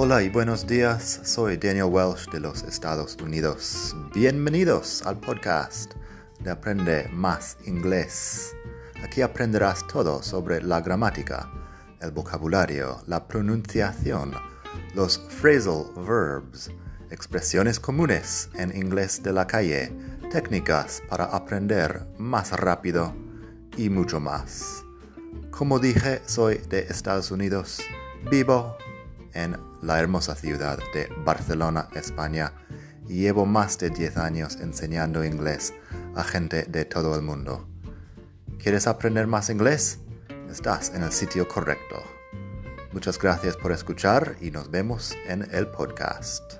Hola 0.00 0.22
y 0.22 0.28
buenos 0.28 0.64
días, 0.64 1.22
soy 1.24 1.56
Daniel 1.56 1.88
Welsh 1.90 2.30
de 2.30 2.38
los 2.38 2.62
Estados 2.62 3.16
Unidos. 3.20 3.96
Bienvenidos 4.14 5.04
al 5.04 5.18
podcast 5.18 5.94
de 6.38 6.52
Aprende 6.52 7.08
Más 7.10 7.56
Inglés. 7.66 8.54
Aquí 9.02 9.22
aprenderás 9.22 9.84
todo 9.88 10.22
sobre 10.22 10.62
la 10.62 10.80
gramática, 10.82 11.50
el 12.00 12.12
vocabulario, 12.12 13.02
la 13.08 13.26
pronunciación, 13.26 14.34
los 14.94 15.18
phrasal 15.18 15.86
verbs, 15.96 16.70
expresiones 17.10 17.80
comunes 17.80 18.50
en 18.54 18.76
inglés 18.76 19.20
de 19.24 19.32
la 19.32 19.48
calle, 19.48 19.92
técnicas 20.30 21.02
para 21.08 21.24
aprender 21.24 22.06
más 22.18 22.52
rápido 22.52 23.16
y 23.76 23.90
mucho 23.90 24.20
más. 24.20 24.84
Como 25.50 25.80
dije, 25.80 26.22
soy 26.24 26.58
de 26.68 26.86
Estados 26.88 27.32
Unidos, 27.32 27.80
vivo 28.30 28.76
en 29.34 29.56
la 29.82 29.98
hermosa 29.98 30.34
ciudad 30.34 30.78
de 30.94 31.08
Barcelona, 31.24 31.88
España, 31.94 32.52
y 33.08 33.20
llevo 33.20 33.46
más 33.46 33.78
de 33.78 33.90
10 33.90 34.16
años 34.18 34.56
enseñando 34.60 35.24
inglés 35.24 35.72
a 36.14 36.24
gente 36.24 36.64
de 36.64 36.84
todo 36.84 37.14
el 37.14 37.22
mundo. 37.22 37.68
¿Quieres 38.58 38.86
aprender 38.86 39.26
más 39.26 39.50
inglés? 39.50 40.00
Estás 40.50 40.92
en 40.94 41.02
el 41.02 41.12
sitio 41.12 41.46
correcto. 41.46 42.02
Muchas 42.92 43.18
gracias 43.18 43.56
por 43.56 43.72
escuchar 43.72 44.36
y 44.40 44.50
nos 44.50 44.70
vemos 44.70 45.14
en 45.26 45.46
el 45.52 45.68
podcast. 45.68 46.57